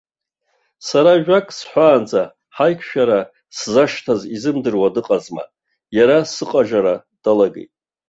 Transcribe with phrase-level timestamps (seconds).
[0.87, 2.21] Сара ажәак сҳәаанӡа,
[2.55, 3.19] ҳаиқәшәара
[3.57, 5.43] сзашьҭаз изымдыруа дыҟазма,
[5.97, 7.71] иара сыҟажара далагеит.